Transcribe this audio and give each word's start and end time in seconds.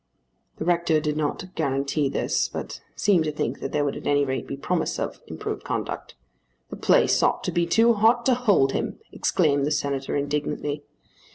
The 0.57 0.65
rector 0.65 0.99
did 0.99 1.15
not 1.15 1.53
guarantee 1.53 2.09
this 2.09 2.47
but 2.47 2.81
seemed 2.95 3.23
to 3.25 3.31
think 3.31 3.59
that 3.59 3.71
there 3.71 3.85
would 3.85 3.95
at 3.95 4.07
any 4.07 4.25
rate 4.25 4.47
be 4.47 4.57
promise 4.57 4.97
of 4.97 5.21
improved 5.27 5.63
conduct. 5.63 6.15
"The 6.71 6.75
place 6.75 7.21
ought 7.21 7.43
to 7.43 7.51
be 7.51 7.67
too 7.67 7.93
hot 7.93 8.25
to 8.25 8.33
hold 8.33 8.71
him!" 8.71 8.97
exclaimed 9.11 9.63
the 9.63 9.69
Senator 9.69 10.15
indignantly. 10.15 10.81